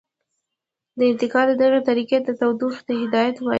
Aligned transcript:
د 0.97 0.99
انتقال 1.11 1.47
دغې 1.61 1.79
طریقې 1.89 2.19
ته 2.25 2.31
تودوخې 2.39 2.93
هدایت 3.03 3.35
وايي. 3.39 3.49